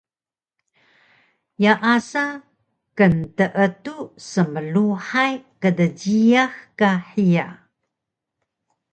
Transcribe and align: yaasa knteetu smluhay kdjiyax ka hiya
yaasa 1.63 2.23
knteetu 2.97 3.95
smluhay 4.29 5.33
kdjiyax 5.61 6.53
ka 6.79 6.89
hiya 7.09 7.47